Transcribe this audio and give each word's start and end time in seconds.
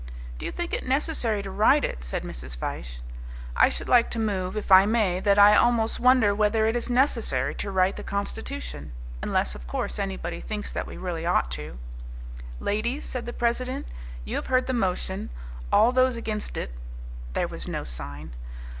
"Do 0.39 0.47
you 0.47 0.51
think 0.51 0.73
it 0.73 0.83
necessary 0.83 1.43
to 1.43 1.51
write 1.51 1.85
it?" 1.85 2.03
said 2.03 2.23
Mrs. 2.23 2.57
Fyshe. 2.57 3.01
"I 3.55 3.69
should 3.69 3.87
like 3.87 4.09
to 4.09 4.17
move, 4.17 4.57
if 4.57 4.71
I 4.71 4.87
may, 4.87 5.19
that 5.19 5.37
I 5.37 5.55
almost 5.55 5.99
wonder 5.99 6.33
whether 6.33 6.65
it 6.65 6.75
is 6.75 6.89
necessary 6.89 7.53
to 7.61 7.69
write 7.69 7.97
the 7.97 8.03
constitution 8.03 8.93
unless, 9.21 9.53
of 9.53 9.67
course, 9.67 9.99
anybody 9.99 10.41
thinks 10.41 10.71
that 10.73 10.87
we 10.87 10.97
really 10.97 11.27
ought 11.27 11.51
to." 11.51 11.77
"Ladies," 12.59 13.05
said 13.05 13.27
the 13.27 13.31
president, 13.31 13.85
"you 14.25 14.37
have 14.37 14.47
heard 14.47 14.65
the 14.65 14.73
motion. 14.73 15.29
All 15.71 15.91
those 15.91 16.15
against 16.15 16.57
it" 16.57 16.71
There 17.33 17.47
was 17.47 17.67
no 17.67 17.83
sign. 17.83 18.31